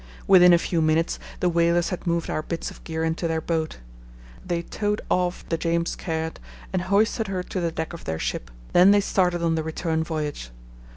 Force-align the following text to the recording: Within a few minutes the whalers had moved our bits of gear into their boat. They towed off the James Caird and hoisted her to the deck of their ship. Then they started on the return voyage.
Within 0.25 0.51
a 0.51 0.57
few 0.57 0.81
minutes 0.81 1.19
the 1.41 1.47
whalers 1.49 1.89
had 1.89 2.07
moved 2.07 2.27
our 2.27 2.41
bits 2.41 2.71
of 2.71 2.83
gear 2.83 3.03
into 3.03 3.27
their 3.27 3.39
boat. 3.39 3.77
They 4.43 4.63
towed 4.63 4.99
off 5.11 5.47
the 5.49 5.59
James 5.59 5.95
Caird 5.95 6.39
and 6.73 6.81
hoisted 6.81 7.27
her 7.27 7.43
to 7.43 7.59
the 7.59 7.71
deck 7.71 7.93
of 7.93 8.05
their 8.05 8.17
ship. 8.17 8.49
Then 8.73 8.89
they 8.89 8.99
started 8.99 9.43
on 9.43 9.53
the 9.53 9.61
return 9.61 10.03
voyage. 10.03 10.49